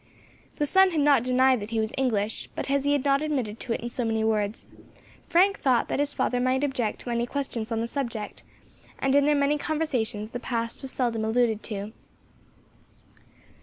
[0.55, 3.63] The son had not denied that he was English, but as he had not admitted
[3.69, 4.65] it in so many words,
[5.27, 8.41] Frank thought that his father might object to any questions on the subject,
[8.97, 11.93] and in their many conversations the past was seldom alluded to.